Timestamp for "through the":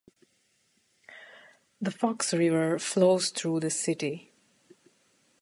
3.29-3.69